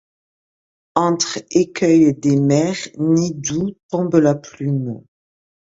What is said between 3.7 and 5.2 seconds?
tombe la plume